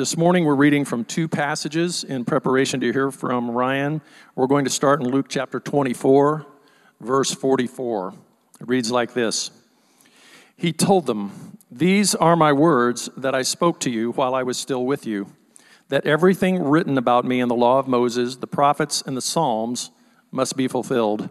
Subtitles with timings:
[0.00, 4.00] This morning we're reading from two passages in preparation to hear from Ryan.
[4.34, 6.46] We're going to start in Luke chapter 24,
[7.02, 8.14] verse 44.
[8.62, 9.50] It reads like this
[10.56, 14.56] He told them, These are my words that I spoke to you while I was
[14.56, 15.34] still with you,
[15.90, 19.90] that everything written about me in the law of Moses, the prophets, and the Psalms
[20.32, 21.28] must be fulfilled.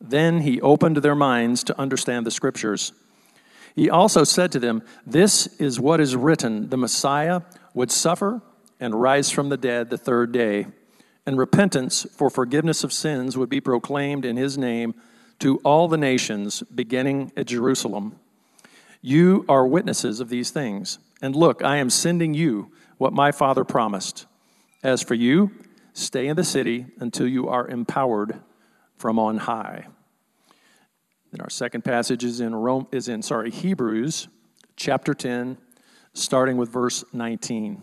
[0.00, 2.94] Then he opened their minds to understand the scriptures.
[3.74, 7.42] He also said to them, This is what is written the Messiah
[7.76, 8.40] would suffer
[8.80, 10.66] and rise from the dead the third day,
[11.26, 14.94] and repentance for forgiveness of sins would be proclaimed in his name
[15.38, 18.18] to all the nations, beginning at Jerusalem.
[19.02, 20.98] You are witnesses of these things.
[21.20, 24.24] And look, I am sending you what my Father promised.
[24.82, 25.50] As for you,
[25.92, 28.40] stay in the city until you are empowered
[28.96, 29.86] from on high.
[31.30, 34.28] Then our second passage is in Rome is in sorry Hebrews
[34.76, 35.58] chapter 10
[36.16, 37.82] starting with verse 19.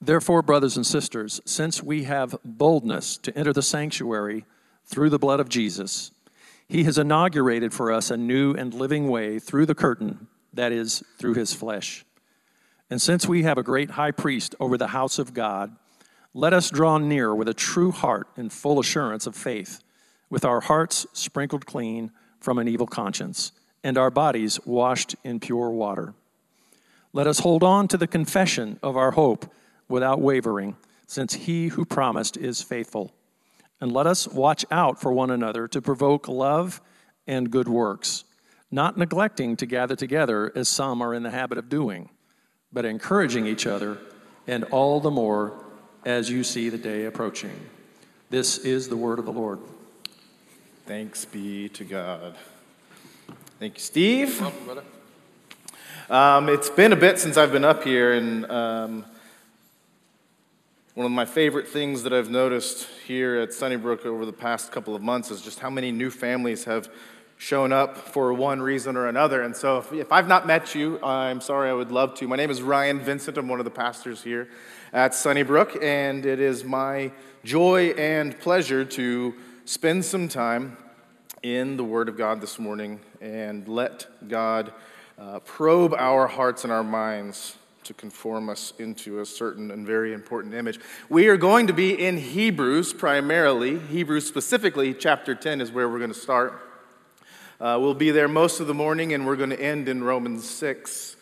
[0.00, 4.44] Therefore brothers and sisters since we have boldness to enter the sanctuary
[4.84, 6.10] through the blood of Jesus
[6.68, 11.02] he has inaugurated for us a new and living way through the curtain that is
[11.18, 12.04] through his flesh.
[12.88, 15.76] And since we have a great high priest over the house of God
[16.34, 19.82] let us draw near with a true heart and full assurance of faith
[20.30, 23.52] with our hearts sprinkled clean from an evil conscience,
[23.84, 26.14] and our bodies washed in pure water.
[27.12, 29.52] Let us hold on to the confession of our hope
[29.88, 33.12] without wavering, since he who promised is faithful.
[33.80, 36.80] And let us watch out for one another to provoke love
[37.26, 38.24] and good works,
[38.70, 42.08] not neglecting to gather together as some are in the habit of doing,
[42.72, 43.98] but encouraging each other,
[44.46, 45.52] and all the more
[46.04, 47.68] as you see the day approaching.
[48.30, 49.58] This is the word of the Lord.
[50.86, 52.34] Thanks be to God.
[53.58, 54.92] Thank you, Steve.
[56.12, 59.06] Um, it's been a bit since I've been up here, and um,
[60.92, 64.94] one of my favorite things that I've noticed here at Sunnybrook over the past couple
[64.94, 66.90] of months is just how many new families have
[67.38, 69.40] shown up for one reason or another.
[69.40, 72.28] And so, if, if I've not met you, I'm sorry, I would love to.
[72.28, 74.50] My name is Ryan Vincent, I'm one of the pastors here
[74.92, 77.10] at Sunnybrook, and it is my
[77.42, 79.34] joy and pleasure to
[79.64, 80.76] spend some time
[81.42, 84.74] in the Word of God this morning and let God
[85.18, 90.12] uh, probe our hearts and our minds to conform us into a certain and very
[90.12, 90.78] important image.
[91.08, 93.78] We are going to be in Hebrews primarily.
[93.78, 96.60] Hebrews specifically, chapter 10 is where we're going to start.
[97.60, 100.48] Uh, we'll be there most of the morning and we're going to end in Romans
[100.48, 101.16] 6.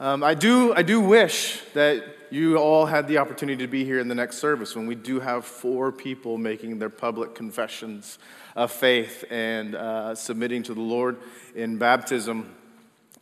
[0.00, 3.98] Um, I, do, I do wish that you all had the opportunity to be here
[3.98, 8.18] in the next service when we do have four people making their public confessions
[8.54, 11.16] of faith and uh, submitting to the Lord
[11.54, 12.54] in baptism.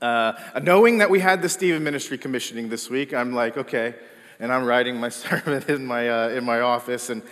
[0.01, 3.95] Uh, knowing that we had the Stephen Ministry commissioning this week, I'm like, okay,
[4.39, 7.09] and I'm writing my sermon in my, uh, in my office.
[7.09, 7.23] And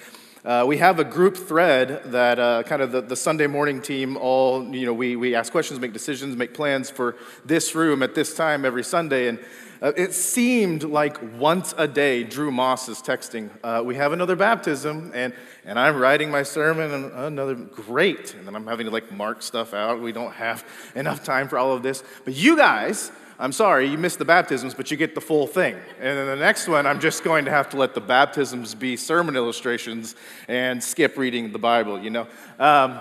[0.46, 4.16] uh, we have a group thread that uh, kind of the, the, Sunday morning team
[4.16, 8.14] all, you know, we, we ask questions, make decisions, make plans for this room at
[8.14, 9.28] this time every Sunday.
[9.28, 9.38] And
[9.84, 14.34] uh, it seemed like once a day, Drew Moss is texting, uh, We have another
[14.34, 15.34] baptism, and,
[15.66, 18.32] and I'm writing my sermon, and another, great.
[18.32, 20.00] And then I'm having to like mark stuff out.
[20.00, 20.64] We don't have
[20.94, 22.02] enough time for all of this.
[22.24, 25.74] But you guys, I'm sorry, you missed the baptisms, but you get the full thing.
[26.00, 28.96] And then the next one, I'm just going to have to let the baptisms be
[28.96, 30.16] sermon illustrations
[30.48, 32.26] and skip reading the Bible, you know?
[32.58, 33.00] Um,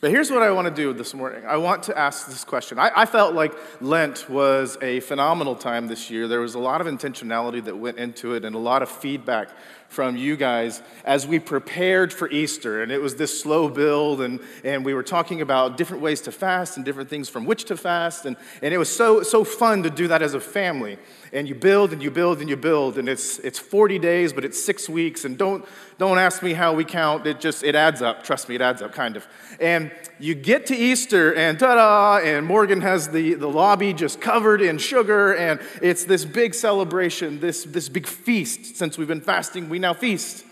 [0.00, 1.44] but here's what I want to do this morning.
[1.46, 2.78] I want to ask this question.
[2.78, 6.28] I, I, felt like Lent was a phenomenal time this year.
[6.28, 9.48] There was a lot of intentionality that went into it and a lot of feedback
[9.88, 12.82] from you guys as we prepared for Easter.
[12.82, 16.32] And it was this slow build, and, and we were talking about different ways to
[16.32, 18.26] fast and different things from which to fast.
[18.26, 20.98] And, and it was so, so fun to do that as a family.
[21.32, 24.44] And you build and you build and you build, and it's, it's 40 days, but
[24.44, 25.24] it's six weeks.
[25.24, 25.64] And don't,
[25.98, 28.22] don't ask me how we count, it just it adds up.
[28.22, 29.26] Trust me, it adds up, kind of.
[29.58, 34.20] And you get to Easter, and ta da, and Morgan has the, the lobby just
[34.20, 38.76] covered in sugar, and it's this big celebration, this, this big feast.
[38.76, 40.44] Since we've been fasting, we now feast.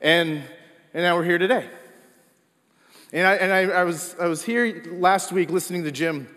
[0.00, 0.42] And,
[0.92, 1.68] and now we're here today.
[3.12, 6.28] And, I, and I, I, was, I was here last week listening to Jim,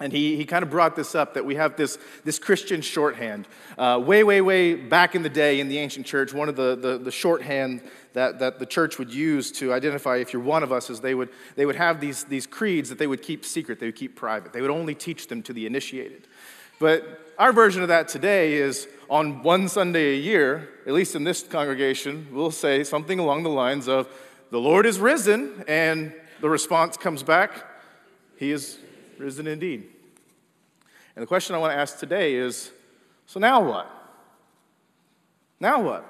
[0.00, 3.46] and he, he kind of brought this up that we have this, this Christian shorthand.
[3.76, 6.74] Uh, way, way, way back in the day in the ancient church, one of the,
[6.74, 7.82] the, the shorthand
[8.14, 11.14] that, that the church would use to identify if you're one of us is they
[11.14, 14.16] would, they would have these, these creeds that they would keep secret, they would keep
[14.16, 14.52] private.
[14.52, 16.26] They would only teach them to the initiated.
[16.78, 21.24] But our version of that today is on one Sunday a year, at least in
[21.24, 24.06] this congregation, we'll say something along the lines of,
[24.52, 27.64] The Lord is risen, and the response comes back,
[28.36, 28.78] He is
[29.18, 29.88] risen indeed.
[31.16, 32.70] And the question I want to ask today is
[33.26, 33.90] so now what?
[35.58, 36.06] Now what?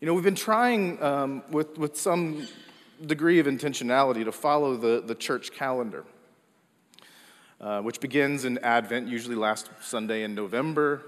[0.00, 2.46] You know, we've been trying um, with, with some
[3.04, 6.04] degree of intentionality to follow the, the church calendar,
[7.60, 11.02] uh, which begins in Advent, usually last Sunday in November,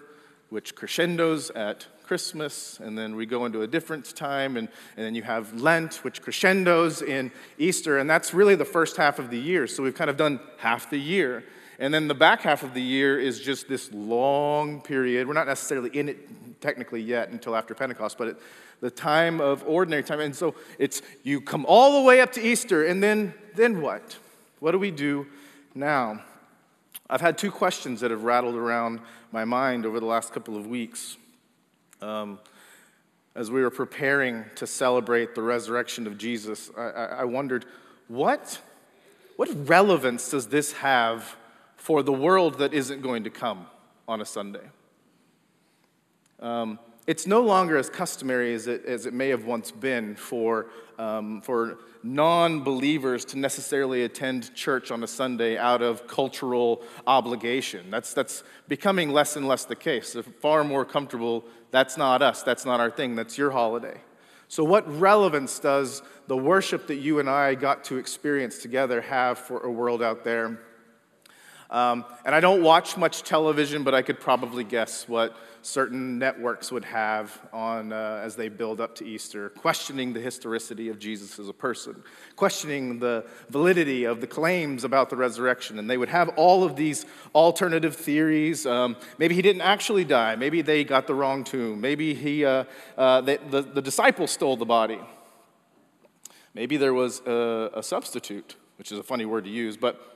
[0.51, 5.15] which crescendos at Christmas, and then we go into a different time, and, and then
[5.15, 9.39] you have Lent, which crescendos in Easter, and that's really the first half of the
[9.39, 9.67] year.
[9.67, 11.45] So we've kind of done half the year.
[11.79, 15.27] And then the back half of the year is just this long period.
[15.27, 18.37] We're not necessarily in it technically yet until after Pentecost, but it,
[18.81, 20.21] the time of ordinary time.
[20.21, 24.19] And so it's you come all the way up to Easter, and then then what?
[24.61, 25.27] What do we do
[25.75, 26.21] now?
[27.13, 29.01] I've had two questions that have rattled around
[29.33, 31.19] my mind over the last couple of weeks.
[32.01, 32.39] Um,
[33.35, 37.67] as we were preparing to celebrate the resurrection of Jesus, I, I wondered
[38.09, 38.63] what,
[39.37, 41.37] what relevance does this have
[41.77, 43.67] for the world that isn't going to come
[44.09, 44.65] on a Sunday?
[46.41, 50.69] Um, it's no longer as customary as it, as it may have once been for,
[50.99, 57.91] um, for non believers to necessarily attend church on a Sunday out of cultural obligation.
[57.91, 60.13] That's, that's becoming less and less the case.
[60.13, 61.45] They're far more comfortable.
[61.71, 64.01] That's not us, that's not our thing, that's your holiday.
[64.49, 69.39] So, what relevance does the worship that you and I got to experience together have
[69.39, 70.61] for a world out there?
[71.71, 76.71] Um, and I don't watch much television, but I could probably guess what certain networks
[76.73, 81.39] would have on uh, as they build up to Easter, questioning the historicity of Jesus
[81.39, 82.03] as a person,
[82.37, 85.79] questioning the validity of the claims about the resurrection.
[85.79, 88.67] And they would have all of these alternative theories.
[88.67, 90.37] Um, maybe he didn't actually die.
[90.37, 91.81] Maybe they got the wrong tomb.
[91.81, 92.65] Maybe he, uh,
[92.99, 94.99] uh, they, the, the disciples stole the body.
[96.55, 100.12] Maybe there was a, a substitute, which is a funny word to use, but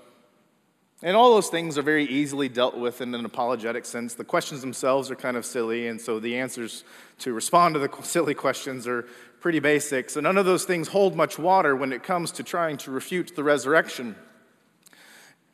[1.03, 4.15] and all those things are very easily dealt with in an apologetic sense.
[4.15, 6.85] The questions themselves are kind of silly, and so the answers
[7.19, 9.07] to respond to the silly questions are
[9.41, 10.09] pretty basic.
[10.09, 13.37] So none of those things hold much water when it comes to trying to refute
[13.37, 14.17] the resurrection.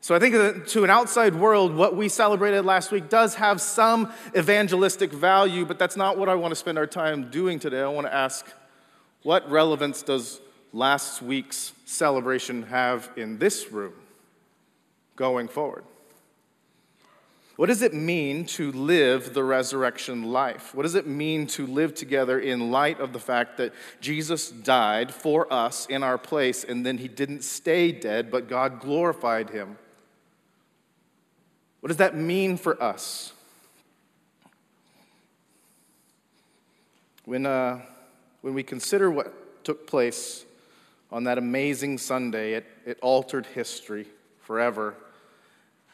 [0.00, 4.12] So I think to an outside world, what we celebrated last week does have some
[4.36, 7.80] evangelistic value, but that's not what I want to spend our time doing today.
[7.80, 8.46] I want to ask,
[9.22, 10.40] what relevance does
[10.72, 13.92] last week's celebration have in this room?
[15.16, 15.84] Going forward.
[17.56, 20.74] What does it mean to live the resurrection life?
[20.74, 25.12] What does it mean to live together in light of the fact that Jesus died
[25.12, 29.76] for us in our place and then he didn't stay dead, but God glorified him?
[31.80, 33.32] What does that mean for us?
[37.26, 37.82] When, uh,
[38.40, 40.44] when we consider what took place
[41.10, 44.06] on that amazing Sunday, it, it altered history
[44.52, 44.94] forever.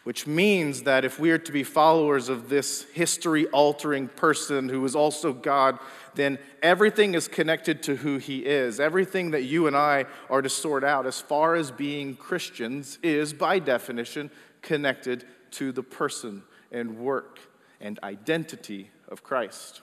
[0.02, 4.84] Which means that if we are to be followers of this history altering person who
[4.84, 5.78] is also God,
[6.16, 8.81] then everything is connected to who he is.
[8.81, 13.32] Everything that you and I are to sort out as far as being Christians is,
[13.32, 14.28] by definition,
[14.61, 17.38] connected to the person and work
[17.81, 19.82] and identity of Christ.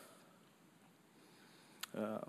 [1.98, 2.20] Uh,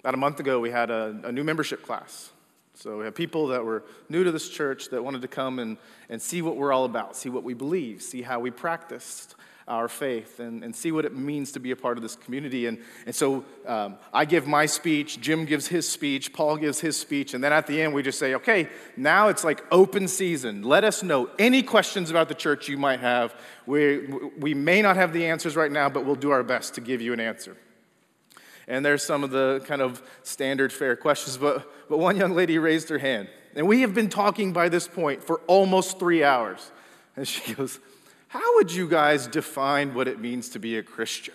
[0.00, 2.31] about a month ago, we had a, a new membership class.
[2.74, 5.76] So we have people that were new to this church that wanted to come and,
[6.08, 9.34] and see what we're all about, see what we believe, see how we practiced
[9.68, 12.66] our faith, and, and see what it means to be a part of this community.
[12.66, 16.98] And, and so um, I give my speech, Jim gives his speech, Paul gives his
[16.98, 20.62] speech, and then at the end we just say, okay, now it's like open season.
[20.62, 23.34] Let us know any questions about the church you might have.
[23.64, 26.80] We, we may not have the answers right now, but we'll do our best to
[26.80, 27.56] give you an answer.
[28.72, 32.58] And there's some of the kind of standard fare questions, but, but one young lady
[32.58, 33.28] raised her hand.
[33.54, 36.72] And we have been talking by this point for almost three hours.
[37.14, 37.78] And she goes,
[38.28, 41.34] How would you guys define what it means to be a Christian?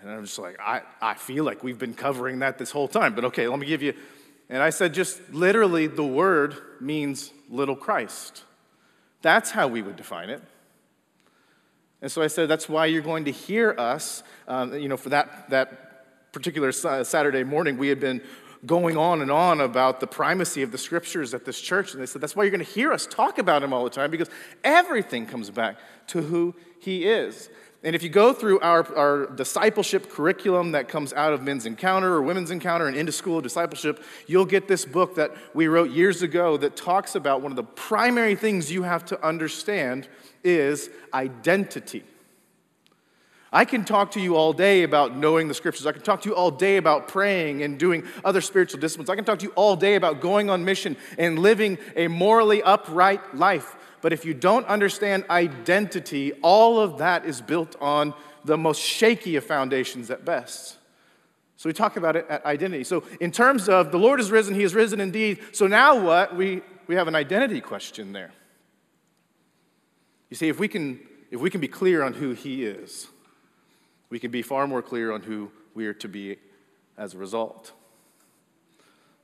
[0.00, 3.14] And I'm just like, I, I feel like we've been covering that this whole time,
[3.14, 3.94] but okay, let me give you.
[4.48, 8.42] And I said, just literally, the word means little Christ.
[9.22, 10.42] That's how we would define it.
[12.00, 15.10] And so I said, that's why you're going to hear us, um, you know, for
[15.10, 15.91] that, that
[16.32, 18.22] particular Saturday morning, we had been
[18.64, 21.92] going on and on about the primacy of the scriptures at this church.
[21.92, 23.90] And they said, that's why you're going to hear us talk about him all the
[23.90, 24.30] time because
[24.62, 27.50] everything comes back to who he is.
[27.84, 32.12] And if you go through our, our discipleship curriculum that comes out of Men's Encounter
[32.12, 35.90] or Women's Encounter and into School of Discipleship, you'll get this book that we wrote
[35.90, 40.08] years ago that talks about one of the primary things you have to understand
[40.44, 42.04] is identity.
[43.52, 45.86] I can talk to you all day about knowing the scriptures.
[45.86, 49.10] I can talk to you all day about praying and doing other spiritual disciplines.
[49.10, 52.62] I can talk to you all day about going on mission and living a morally
[52.62, 53.76] upright life.
[54.00, 59.36] But if you don't understand identity, all of that is built on the most shaky
[59.36, 60.78] of foundations at best.
[61.58, 62.84] So we talk about it at identity.
[62.84, 65.38] So, in terms of the Lord is risen, he is risen indeed.
[65.52, 66.34] So now what?
[66.34, 68.32] We, we have an identity question there.
[70.28, 70.98] You see, if we, can,
[71.30, 73.06] if we can be clear on who he is,
[74.12, 76.36] we can be far more clear on who we are to be
[76.98, 77.72] as a result.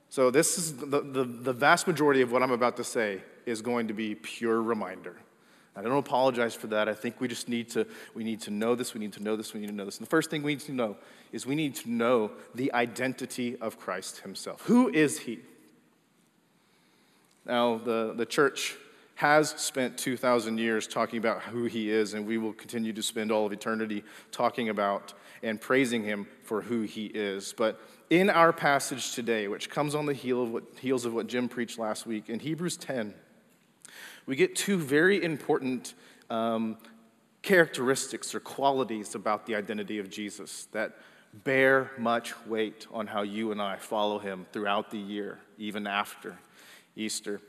[0.09, 3.61] So, this is the, the, the vast majority of what I'm about to say is
[3.61, 5.15] going to be pure reminder.
[5.77, 6.89] I don't apologize for that.
[6.89, 9.37] I think we just need to, we need to know this, we need to know
[9.37, 9.99] this, we need to know this.
[9.99, 10.97] And the first thing we need to know
[11.33, 14.63] is we need to know the identity of Christ himself.
[14.63, 15.41] Who is he?
[17.45, 18.75] Now, the, the church
[19.19, 23.33] has spent 2,000 years talking about who he is, and we will continue to spend
[23.33, 27.53] all of eternity talking about and praising him for who he is.
[27.53, 31.27] But in our passage today, which comes on the heel of what, heels of what
[31.27, 33.13] Jim preached last week, in Hebrews 10,
[34.27, 35.95] we get two very important
[36.31, 36.77] um,
[37.43, 40.97] characteristics or qualities about the identity of Jesus that
[41.35, 46.39] bear much weight on how you and I follow him throughout the year, even after
[46.95, 47.41] Easter.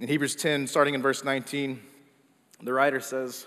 [0.00, 1.80] In Hebrews 10, starting in verse 19,
[2.62, 3.46] the writer says,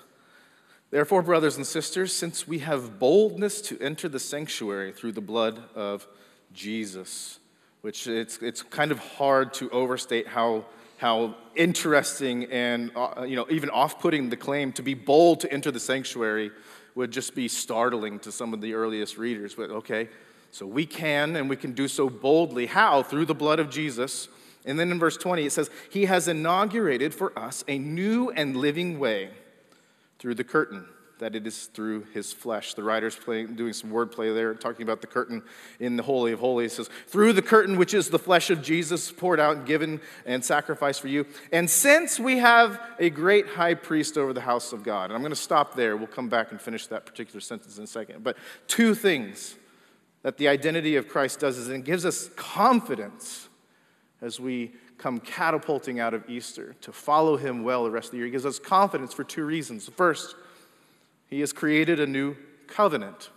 [0.90, 5.64] Therefore, brothers and sisters, since we have boldness to enter the sanctuary through the blood
[5.76, 6.06] of
[6.52, 7.40] Jesus,
[7.80, 10.66] which it's, it's kind of hard to overstate how
[10.98, 15.72] how interesting and uh, you know even off-putting the claim to be bold to enter
[15.72, 16.52] the sanctuary
[16.94, 19.56] would just be startling to some of the earliest readers.
[19.56, 20.10] But okay
[20.52, 22.68] so we can and we can do so boldly.
[22.68, 23.02] How?
[23.02, 24.28] Through the blood of jesus
[24.66, 28.56] and then in verse 20 it says he has inaugurated for us a new and
[28.56, 29.30] living way
[30.20, 30.86] through the curtain
[31.22, 32.74] that it is through his flesh.
[32.74, 35.44] The writer's playing, doing some wordplay there, talking about the curtain
[35.80, 36.74] in the Holy of Holies.
[36.74, 40.02] It says, through the curtain, which is the flesh of Jesus poured out and given
[40.26, 41.28] and sacrificed for you.
[41.52, 45.22] And since we have a great high priest over the house of God, and I'm
[45.22, 45.96] going to stop there.
[45.96, 48.24] We'll come back and finish that particular sentence in a second.
[48.24, 48.36] But
[48.68, 49.56] two things
[50.24, 53.48] that the identity of Christ does is it gives us confidence
[54.22, 58.18] as we come catapulting out of Easter to follow him well the rest of the
[58.18, 58.26] year.
[58.26, 59.90] He gives us confidence for two reasons.
[59.90, 60.36] First,
[61.28, 62.36] he has created a new
[62.68, 63.32] covenant.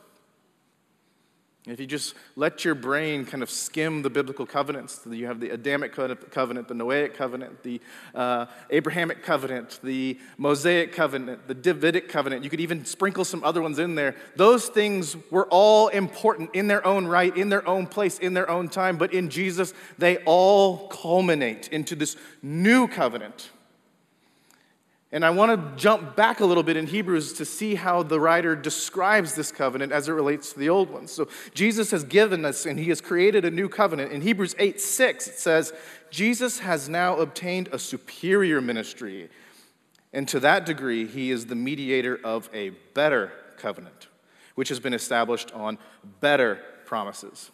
[1.67, 5.49] If you just let your brain kind of skim the biblical covenants, you have the
[5.49, 7.81] Adamic covenant, the Noahic covenant, the
[8.15, 12.45] uh, Abrahamic covenant, the Mosaic covenant, the Davidic covenant.
[12.45, 14.15] You could even sprinkle some other ones in there.
[14.37, 18.51] Those things were all important in their own right, in their own place, in their
[18.51, 18.99] own time.
[18.99, 23.49] But in Jesus, they all culminate into this new covenant
[25.15, 28.19] and I want to jump back a little bit in Hebrews to see how the
[28.19, 31.07] writer describes this covenant as it relates to the old one.
[31.07, 34.11] So Jesus has given us and he has created a new covenant.
[34.11, 35.73] In Hebrews 8 6, it says,
[36.11, 39.31] Jesus has now obtained a superior ministry.
[40.13, 44.09] And to that degree, he is the mediator of a better covenant,
[44.57, 45.79] which has been established on
[46.21, 46.57] better
[46.87, 47.53] promises.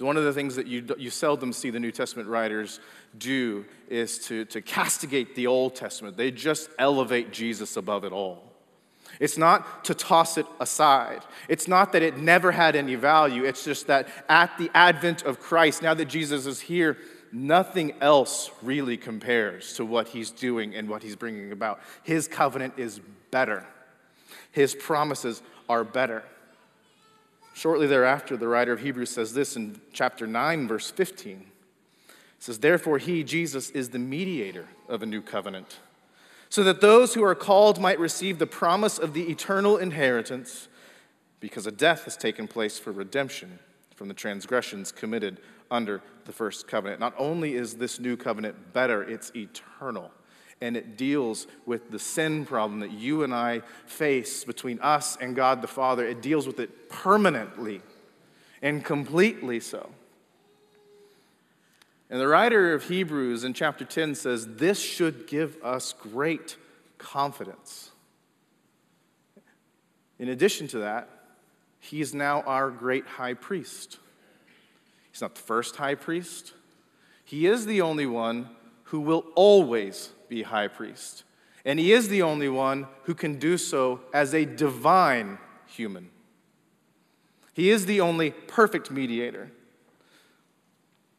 [0.00, 2.80] So, one of the things that you, you seldom see the New Testament writers
[3.18, 6.16] do is to, to castigate the Old Testament.
[6.16, 8.50] They just elevate Jesus above it all.
[9.20, 11.20] It's not to toss it aside.
[11.48, 13.44] It's not that it never had any value.
[13.44, 16.96] It's just that at the advent of Christ, now that Jesus is here,
[17.30, 21.78] nothing else really compares to what he's doing and what he's bringing about.
[22.04, 23.66] His covenant is better,
[24.50, 26.24] his promises are better.
[27.60, 31.44] Shortly thereafter, the writer of Hebrews says this in chapter 9, verse 15.
[32.08, 35.78] It says, Therefore, he, Jesus, is the mediator of a new covenant,
[36.48, 40.68] so that those who are called might receive the promise of the eternal inheritance,
[41.38, 43.58] because a death has taken place for redemption
[43.94, 45.38] from the transgressions committed
[45.70, 46.98] under the first covenant.
[46.98, 50.10] Not only is this new covenant better, it's eternal
[50.60, 55.34] and it deals with the sin problem that you and I face between us and
[55.34, 56.06] God the Father.
[56.06, 57.80] It deals with it permanently
[58.60, 59.88] and completely so.
[62.10, 66.56] And the writer of Hebrews in chapter 10 says, This should give us great
[66.98, 67.90] confidence.
[70.18, 71.08] In addition to that,
[71.78, 73.98] he is now our great high priest.
[75.10, 76.52] He's not the first high priest,
[77.24, 78.50] he is the only one
[78.84, 81.24] who will always be high priest.
[81.66, 86.08] And he is the only one who can do so as a divine human.
[87.52, 89.50] He is the only perfect mediator.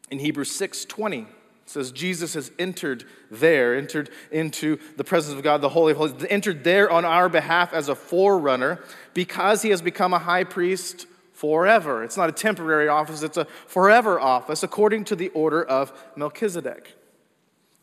[0.10, 1.28] In Hebrews 6:20
[1.66, 6.26] says Jesus has entered there, entered into the presence of God, the Holy of Holies,
[6.30, 8.80] entered there on our behalf as a forerunner
[9.14, 12.04] because he has become a high priest forever.
[12.04, 16.96] It's not a temporary office, it's a forever office according to the order of Melchizedek.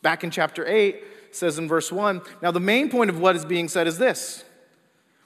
[0.02, 1.02] Back in chapter 8,
[1.38, 4.45] says in verse 1 Now, the main point of what is being said is this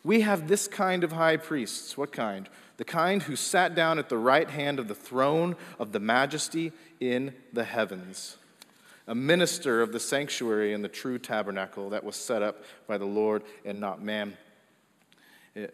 [0.04, 1.96] We have this kind of high priests.
[1.96, 2.48] What kind?
[2.76, 6.72] The kind who sat down at the right hand of the throne of the majesty
[7.00, 8.36] in the heavens,
[9.06, 13.04] a minister of the sanctuary and the true tabernacle that was set up by the
[13.04, 14.36] Lord and not man.
[15.56, 15.66] Uh,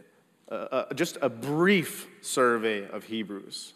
[0.54, 3.74] uh, just a brief survey of Hebrews,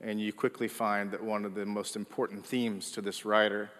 [0.00, 3.70] and you quickly find that one of the most important themes to this writer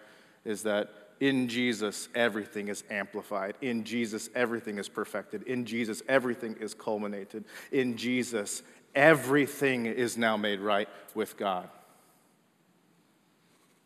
[0.43, 3.55] is that in Jesus, everything is amplified.
[3.61, 5.43] In Jesus, everything is perfected.
[5.43, 7.45] In Jesus, everything is culminated.
[7.71, 8.63] In Jesus,
[8.95, 11.69] everything is now made right with God.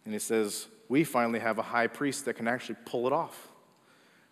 [0.06, 3.50] And he says, We finally have a high priest that can actually pull it off.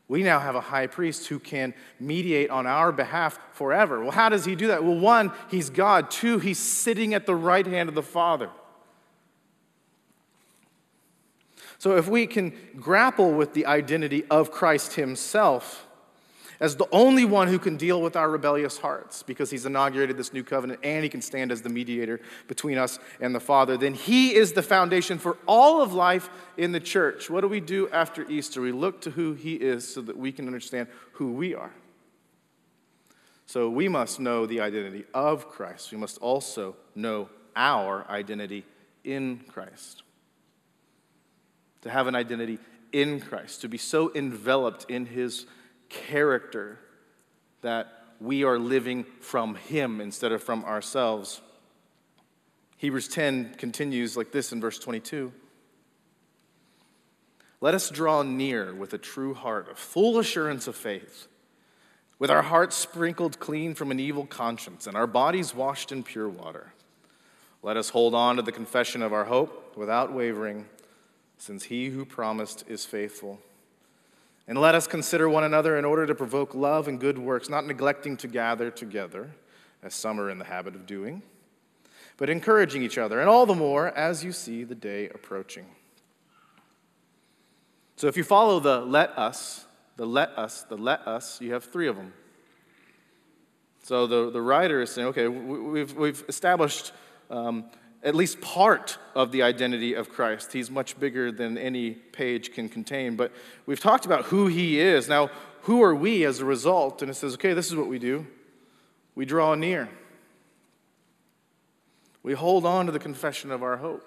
[0.08, 4.02] We now have a high priest who can mediate on our behalf forever.
[4.02, 4.84] Well, how does he do that?
[4.84, 6.12] Well, one, he's God.
[6.12, 8.50] Two, he's sitting at the right hand of the Father.
[11.78, 15.86] So, if we can grapple with the identity of Christ himself,
[16.60, 20.34] as the only one who can deal with our rebellious hearts because he's inaugurated this
[20.34, 23.94] new covenant and he can stand as the mediator between us and the Father, then
[23.94, 27.30] he is the foundation for all of life in the church.
[27.30, 28.62] What do we do after Easter?
[28.62, 31.72] We look to who he is so that we can understand who we are.
[33.48, 35.92] So we must know the identity of Christ.
[35.92, 38.66] We must also know our identity
[39.04, 40.04] in Christ.
[41.86, 42.60] To have an identity
[42.92, 45.46] in Christ, to be so enveloped in his
[45.90, 46.80] character
[47.62, 51.42] that we are living from Him instead of from ourselves.
[52.78, 55.32] Hebrews 10 continues like this in verse 22.
[57.62, 61.28] Let us draw near with a true heart, a full assurance of faith,
[62.20, 66.30] with our hearts sprinkled clean from an evil conscience and our bodies washed in pure
[66.30, 66.74] water.
[67.64, 70.68] Let us hold on to the confession of our hope without wavering,
[71.38, 73.40] since he who promised is faithful.
[74.48, 77.66] And let us consider one another in order to provoke love and good works, not
[77.66, 79.32] neglecting to gather together,
[79.82, 81.24] as some are in the habit of doing,
[82.18, 85.66] but encouraging each other, and all the more as you see the day approaching.
[87.96, 91.64] So if you follow the let us, the let us, the let us, you have
[91.64, 92.14] three of them.
[93.84, 96.92] So the, the writer is saying, okay, we've, we've established
[97.30, 97.66] um,
[98.06, 100.54] at least part of the identity of Christ.
[100.54, 103.16] He's much bigger than any page can contain.
[103.16, 103.32] But
[103.66, 105.10] we've talked about who he is.
[105.10, 105.32] Now,
[105.64, 107.02] who are we as a result?
[107.02, 108.26] And it says, okay, this is what we do
[109.16, 109.88] we draw near,
[112.22, 114.06] we hold on to the confession of our hope,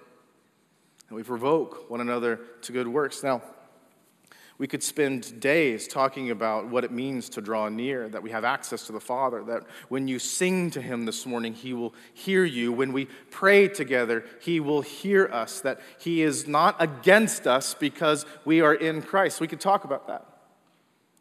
[1.08, 3.22] and we provoke one another to good works.
[3.22, 3.40] Now,
[4.58, 8.44] we could spend days talking about what it means to draw near, that we have
[8.44, 12.44] access to the Father, that when you sing to Him this morning, He will hear
[12.44, 12.72] you.
[12.72, 18.26] When we pray together, He will hear us, that He is not against us because
[18.44, 19.40] we are in Christ.
[19.40, 20.26] We could talk about that.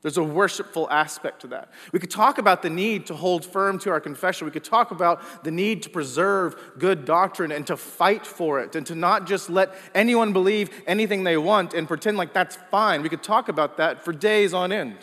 [0.08, 1.70] There's a worshipful aspect to that.
[1.92, 4.46] We could talk about the need to hold firm to our confession.
[4.46, 8.74] We could talk about the need to preserve good doctrine and to fight for it
[8.78, 13.02] and to not just let anyone believe anything they want and pretend like that's fine.
[13.02, 14.96] We could talk about that for days on end.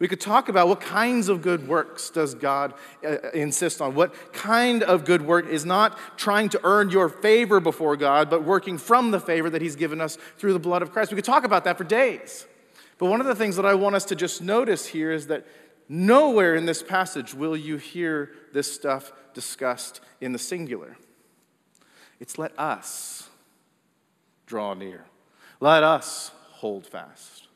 [0.00, 2.74] We could talk about what kinds of good works does God
[3.06, 3.94] uh, insist on?
[3.94, 8.42] What kind of good work is not trying to earn your favor before God, but
[8.42, 11.12] working from the favor that He's given us through the blood of Christ?
[11.12, 12.44] We could talk about that for days.
[12.98, 15.46] But one of the things that I want us to just notice here is that
[15.88, 20.96] nowhere in this passage will you hear this stuff discussed in the singular.
[22.20, 23.28] It's let us
[24.46, 25.04] draw near,
[25.60, 27.47] let us hold fast.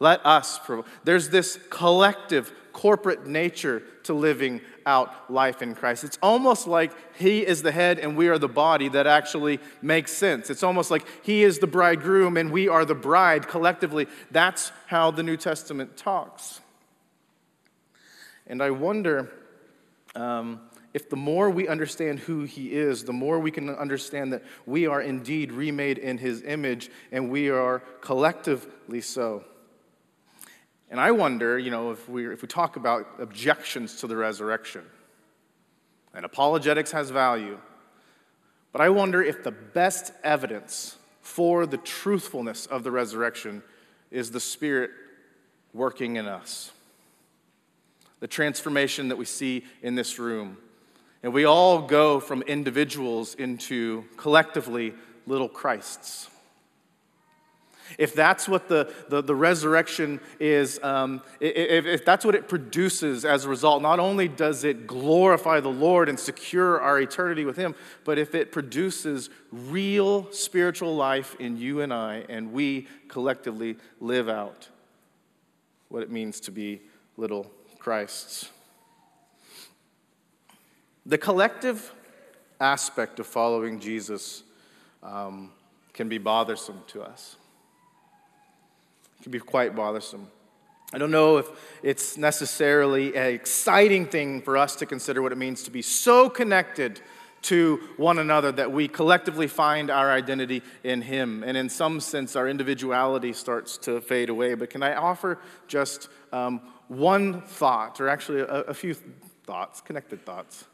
[0.00, 0.58] Let us,
[1.04, 6.04] there's this collective, corporate nature to living out life in Christ.
[6.04, 10.12] It's almost like He is the head and we are the body that actually makes
[10.12, 10.48] sense.
[10.48, 14.06] It's almost like He is the bridegroom and we are the bride collectively.
[14.30, 16.60] That's how the New Testament talks.
[18.46, 19.30] And I wonder
[20.14, 20.62] um,
[20.94, 24.86] if the more we understand who He is, the more we can understand that we
[24.86, 29.44] are indeed remade in His image and we are collectively so.
[30.90, 34.82] And I wonder, you know, if we, if we talk about objections to the resurrection,
[36.12, 37.58] and apologetics has value,
[38.72, 43.62] but I wonder if the best evidence for the truthfulness of the resurrection
[44.10, 44.90] is the Spirit
[45.72, 46.72] working in us.
[48.18, 50.56] The transformation that we see in this room.
[51.22, 54.94] And we all go from individuals into collectively
[55.26, 56.28] little Christs.
[57.98, 63.24] If that's what the, the, the resurrection is, um, if, if that's what it produces
[63.24, 67.56] as a result, not only does it glorify the Lord and secure our eternity with
[67.56, 67.74] Him,
[68.04, 74.28] but if it produces real spiritual life in you and I, and we collectively live
[74.28, 74.68] out
[75.88, 76.80] what it means to be
[77.16, 78.50] little Christs.
[81.06, 81.92] The collective
[82.60, 84.42] aspect of following Jesus
[85.02, 85.50] um,
[85.92, 87.36] can be bothersome to us.
[89.22, 90.28] Can be quite bothersome.
[90.92, 91.46] I don't know if
[91.82, 96.28] it's necessarily an exciting thing for us to consider what it means to be so
[96.28, 97.00] connected
[97.42, 101.42] to one another that we collectively find our identity in Him.
[101.44, 104.54] And in some sense, our individuality starts to fade away.
[104.54, 108.94] But can I offer just um, one thought, or actually a, a few
[109.44, 110.64] thoughts, connected thoughts,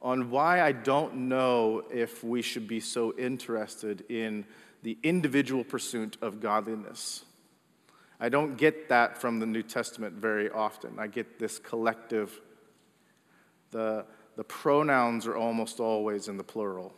[0.00, 4.44] on why I don't know if we should be so interested in
[4.84, 7.24] the individual pursuit of godliness.
[8.20, 10.98] I don't get that from the New Testament very often.
[10.98, 12.38] I get this collective,
[13.70, 14.04] the,
[14.36, 16.92] the pronouns are almost always in the plural.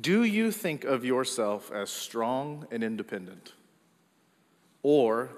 [0.00, 3.54] Do you think of yourself as strong and independent?
[4.84, 5.30] Or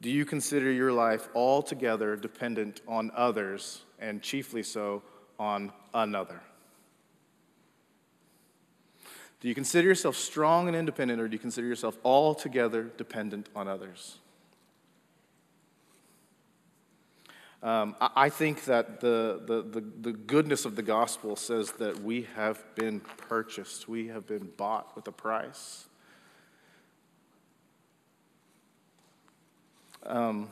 [0.00, 5.02] do you consider your life altogether dependent on others and chiefly so
[5.36, 6.40] on another?
[9.44, 13.68] Do you consider yourself strong and independent, or do you consider yourself altogether dependent on
[13.68, 14.16] others?
[17.62, 22.26] Um, I think that the, the, the, the, goodness of the gospel says that we
[22.34, 25.88] have been purchased, we have been bought with a price.
[30.06, 30.48] Um,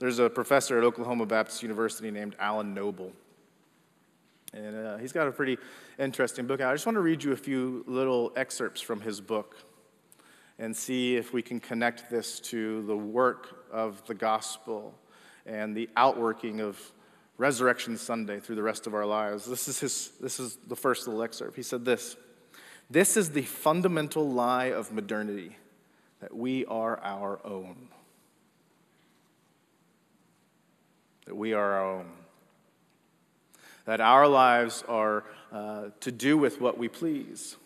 [0.00, 3.12] there's a professor at Oklahoma Baptist University named Alan Noble.
[4.52, 5.58] And uh, he's got a pretty
[5.98, 6.60] interesting book.
[6.60, 9.56] I just want to read you a few little excerpts from his book
[10.58, 14.94] and see if we can connect this to the work of the gospel
[15.44, 16.80] and the outworking of
[17.38, 19.44] Resurrection Sunday through the rest of our lives.
[19.44, 21.54] This is, his, this is the first little excerpt.
[21.54, 22.16] He said this
[22.88, 25.56] This is the fundamental lie of modernity
[26.20, 27.88] that we are our own.
[31.26, 32.06] That we are our own
[33.86, 37.56] that our lives are uh, to do with what we please.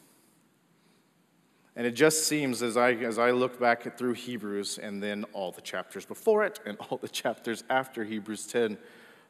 [1.76, 5.50] And it just seems, as I, as I look back through Hebrews and then all
[5.50, 8.76] the chapters before it and all the chapters after Hebrews 10,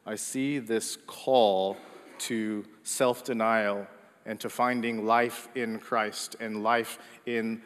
[0.05, 1.77] I see this call
[2.19, 3.87] to self denial
[4.25, 7.61] and to finding life in Christ and life in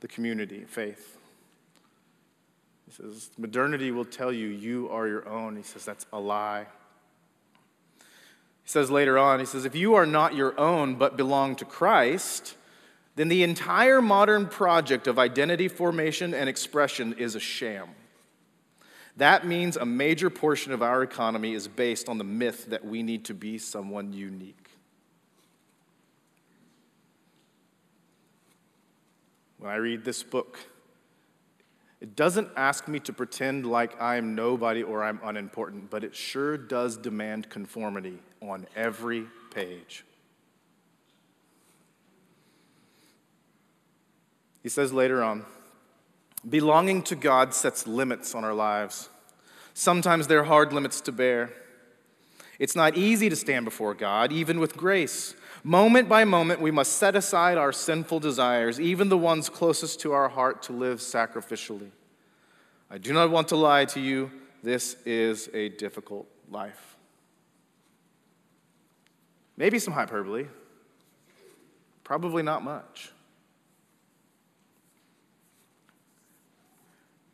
[0.00, 1.18] the community, faith.
[2.86, 5.54] He says, modernity will tell you you are your own.
[5.56, 6.66] He says, that's a lie.
[8.70, 12.54] Says later on, he says, if you are not your own but belong to Christ,
[13.16, 17.88] then the entire modern project of identity formation and expression is a sham.
[19.16, 23.02] That means a major portion of our economy is based on the myth that we
[23.02, 24.68] need to be someone unique.
[29.58, 30.60] When I read this book,
[32.00, 36.56] it doesn't ask me to pretend like I'm nobody or I'm unimportant, but it sure
[36.56, 40.04] does demand conformity on every page.
[44.62, 45.44] He says later on
[46.48, 49.10] belonging to God sets limits on our lives.
[49.74, 51.52] Sometimes they're hard limits to bear.
[52.60, 55.34] It's not easy to stand before God, even with grace.
[55.64, 60.12] Moment by moment, we must set aside our sinful desires, even the ones closest to
[60.12, 61.88] our heart, to live sacrificially.
[62.90, 64.30] I do not want to lie to you.
[64.62, 66.96] This is a difficult life.
[69.56, 70.46] Maybe some hyperbole,
[72.04, 73.10] probably not much.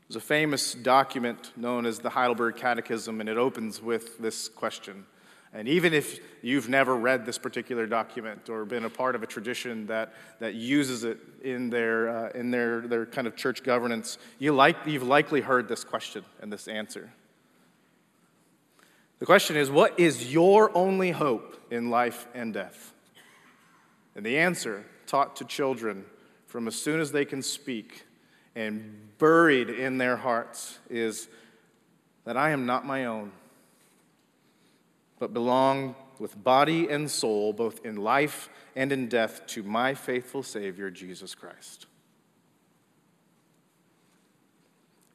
[0.09, 5.05] There's a famous document known as the Heidelberg Catechism, and it opens with this question
[5.53, 9.27] and even if you've never read this particular document or been a part of a
[9.27, 14.19] tradition that, that uses it in, their, uh, in their, their kind of church governance,
[14.39, 17.11] you like, you've likely heard this question and this answer.
[19.19, 22.93] The question is what is your only hope in life and death?
[24.15, 26.05] And the answer, taught to children
[26.47, 28.05] from as soon as they can speak
[28.55, 31.29] and buried in their hearts, is
[32.25, 33.33] that I am not my own
[35.19, 40.43] but belong with body and soul, both in life and in death, to my faithful
[40.43, 41.87] Savior, Jesus Christ.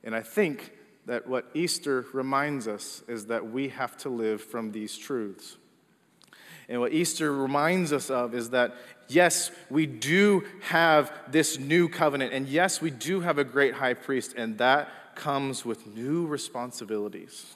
[0.03, 0.71] And I think
[1.05, 5.57] that what Easter reminds us is that we have to live from these truths.
[6.69, 8.75] And what Easter reminds us of is that,
[9.07, 13.93] yes, we do have this new covenant, and yes, we do have a great high
[13.93, 17.53] priest, and that comes with new responsibilities.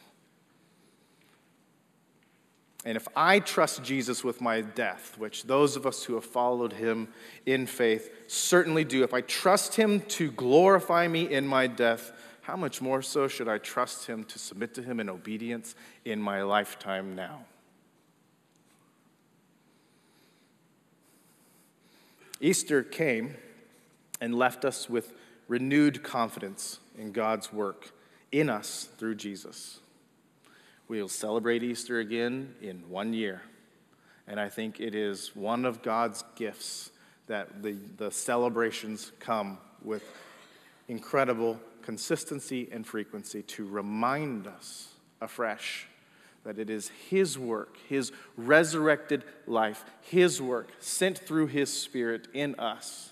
[2.85, 6.73] And if I trust Jesus with my death, which those of us who have followed
[6.73, 7.07] him
[7.47, 12.11] in faith certainly do, if I trust him to glorify me in my death,
[12.43, 15.73] how much more so should I trust him to submit to him in obedience
[16.05, 17.45] in my lifetime now?
[22.39, 23.35] Easter came
[24.21, 25.11] and left us with
[25.47, 27.91] renewed confidence in God's work
[28.31, 29.79] in us through Jesus.
[30.87, 33.41] We'll celebrate Easter again in one year.
[34.27, 36.91] And I think it is one of God's gifts
[37.25, 40.03] that the, the celebrations come with
[40.87, 44.89] incredible consistency and frequency to remind us
[45.21, 45.87] afresh
[46.43, 52.53] that it is His work, His resurrected life, His work sent through His Spirit in
[52.59, 53.11] us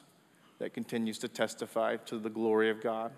[0.60, 3.12] that continues to testify to the glory of God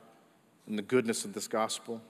[0.66, 2.02] and the goodness of this gospel.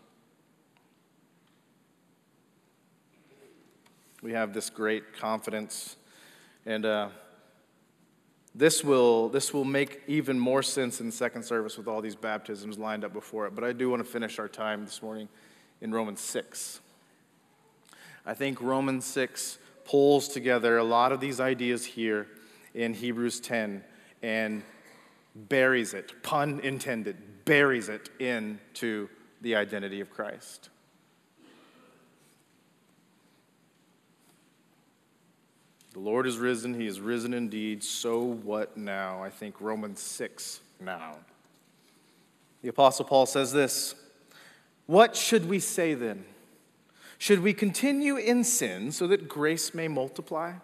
[4.25, 5.97] We have this great confidence.
[6.65, 7.09] And uh,
[8.55, 12.79] this, will, this will make even more sense in second service with all these baptisms
[12.79, 13.53] lined up before it.
[13.53, 15.29] But I do want to finish our time this morning
[15.79, 16.79] in Romans 6.
[18.25, 22.25] I think Romans 6 pulls together a lot of these ideas here
[22.73, 23.83] in Hebrews 10
[24.23, 24.63] and
[25.35, 29.07] buries it, pun intended, buries it into
[29.41, 30.71] the identity of Christ.
[35.95, 36.73] The Lord is risen.
[36.73, 37.81] He is risen indeed.
[37.81, 39.23] So what now?
[39.23, 41.15] I think Romans 6 now.
[42.61, 43.95] The Apostle Paul says this
[44.87, 46.25] What should we say then?
[47.17, 50.55] Should we continue in sin so that grace may multiply?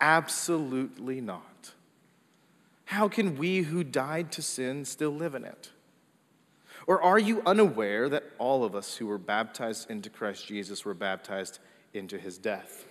[0.00, 1.72] Absolutely not.
[2.84, 5.70] How can we who died to sin still live in it?
[6.86, 10.94] Or are you unaware that all of us who were baptized into Christ Jesus were
[10.94, 11.58] baptized
[11.92, 12.86] into his death?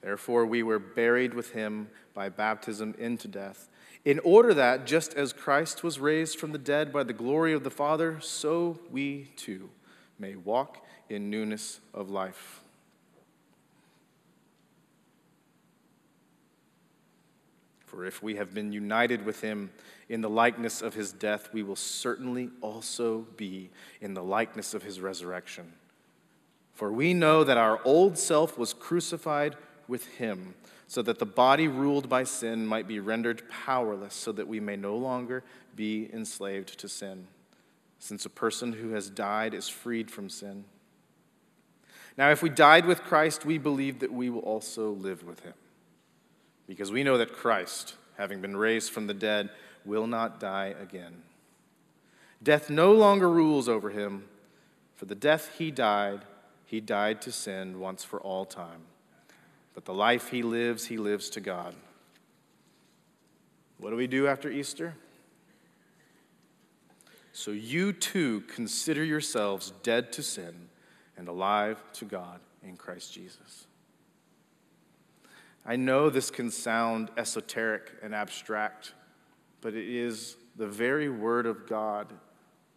[0.00, 3.68] Therefore, we were buried with him by baptism into death,
[4.04, 7.64] in order that, just as Christ was raised from the dead by the glory of
[7.64, 9.70] the Father, so we too
[10.18, 12.62] may walk in newness of life.
[17.86, 19.70] For if we have been united with him
[20.08, 24.82] in the likeness of his death, we will certainly also be in the likeness of
[24.82, 25.72] his resurrection.
[26.74, 29.56] For we know that our old self was crucified
[29.88, 30.54] with him,
[30.86, 34.76] so that the body ruled by sin might be rendered powerless, so that we may
[34.76, 35.42] no longer
[35.74, 37.26] be enslaved to sin,
[37.98, 40.64] since a person who has died is freed from sin.
[42.16, 45.54] Now, if we died with Christ, we believe that we will also live with him,
[46.66, 49.50] because we know that Christ, having been raised from the dead,
[49.84, 51.22] will not die again.
[52.42, 54.24] Death no longer rules over him,
[54.96, 56.20] for the death he died,
[56.66, 58.82] he died to sin once for all time
[59.78, 61.72] but the life he lives, he lives to God.
[63.78, 64.96] What do we do after Easter?
[67.32, 70.68] So you too consider yourselves dead to sin
[71.16, 73.68] and alive to God in Christ Jesus.
[75.64, 78.94] I know this can sound esoteric and abstract,
[79.60, 82.12] but it is the very word of God,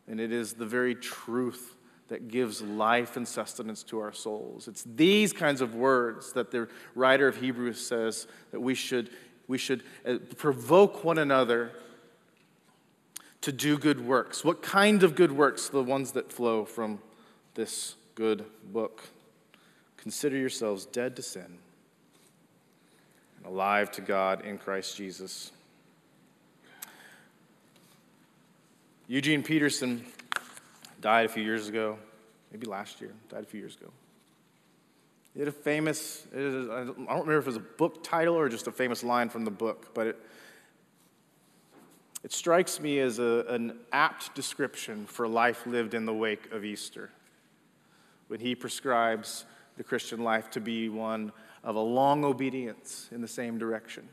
[0.08, 1.74] and it is the very truth
[2.12, 4.68] that gives life and sustenance to our souls.
[4.68, 9.10] It's these kinds of words that the writer of Hebrews says that we should,
[9.48, 11.72] we should uh, provoke one another
[13.40, 14.44] to do good works.
[14.44, 15.70] What kind of good works?
[15.70, 17.00] The ones that flow from
[17.54, 18.44] this good
[18.74, 19.04] book.
[19.96, 21.60] Consider yourselves dead to sin
[23.38, 25.54] and alive to God in Christ Jesus.
[29.08, 30.06] Eugene Peterson
[31.02, 31.98] died a few years ago,
[32.52, 33.92] maybe last year, died a few years ago.
[35.34, 38.68] He had a famous, I don't remember if it was a book title or just
[38.68, 40.20] a famous line from the book, but it,
[42.24, 46.66] it strikes me as a, an apt description for life lived in the wake of
[46.66, 47.10] Easter
[48.28, 49.46] when he prescribes
[49.78, 51.32] the Christian life to be one
[51.64, 54.08] of a long obedience in the same direction.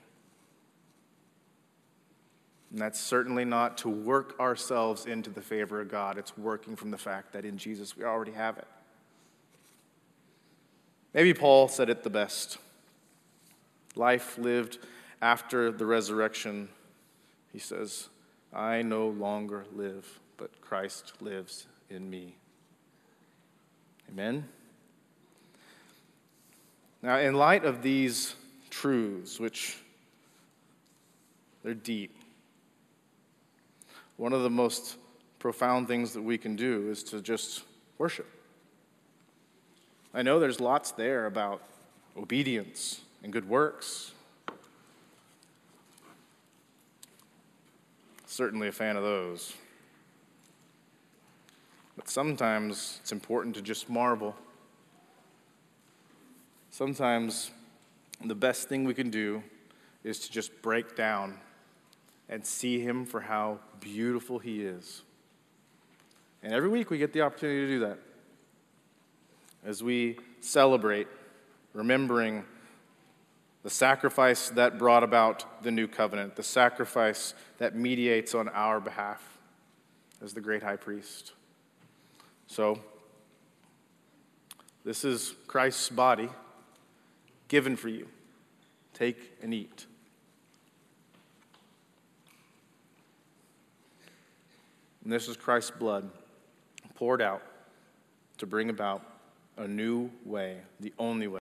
[2.71, 6.19] And that's certainly not to work ourselves into the favor of God.
[6.19, 8.67] It's working from the fact that in Jesus we already have it.
[11.15, 12.59] Maybe Paul said it the best
[13.97, 14.79] life lived
[15.21, 16.69] after the resurrection,
[17.53, 18.09] he says,
[18.53, 22.37] I no longer live, but Christ lives in me.
[24.09, 24.49] Amen?
[27.03, 28.35] Now, in light of these
[28.71, 29.79] truths, which
[31.63, 32.15] they're deep,
[34.19, 34.97] one of the most
[35.39, 37.63] profound things that we can do is to just
[37.97, 38.27] worship.
[40.13, 41.63] I know there's lots there about
[42.17, 44.13] obedience and good works.
[48.27, 49.55] Certainly a fan of those.
[51.97, 54.35] But sometimes it's important to just marvel.
[56.71, 57.53] Sometimes
[58.25, 59.43] the best thing we can do
[60.03, 61.39] is to just break down
[62.29, 65.03] and see Him for how beautiful He is.
[66.43, 67.99] And every week we get the opportunity to do that.
[69.65, 71.09] As we celebrate,
[71.73, 72.45] remembering
[73.63, 79.39] the sacrifice that brought about the new covenant, the sacrifice that mediates on our behalf
[80.23, 81.33] as the great high priest.
[82.47, 82.79] So,
[84.85, 86.29] this is Christ's body
[87.49, 88.09] given for you.
[88.95, 89.87] Take and eat.
[95.09, 96.11] And this is Christ's blood
[96.95, 97.41] poured out
[98.37, 99.03] to bring about
[99.57, 101.37] a new way, the only way.